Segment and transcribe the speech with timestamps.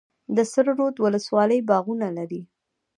[0.35, 2.41] د سره رود ولسوالۍ باغونه لري